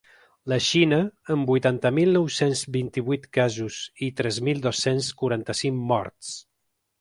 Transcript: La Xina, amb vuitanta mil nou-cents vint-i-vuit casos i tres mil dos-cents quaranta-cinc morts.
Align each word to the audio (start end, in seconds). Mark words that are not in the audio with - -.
La 0.51 0.57
Xina, 0.67 0.97
amb 1.33 1.51
vuitanta 1.51 1.91
mil 1.97 2.09
nou-cents 2.17 2.63
vint-i-vuit 2.77 3.27
casos 3.39 3.77
i 4.09 4.11
tres 4.23 4.41
mil 4.49 4.65
dos-cents 4.65 5.13
quaranta-cinc 5.21 5.83
morts. 5.95 6.33